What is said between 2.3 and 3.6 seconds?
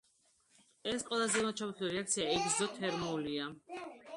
ეგზოთერმულია.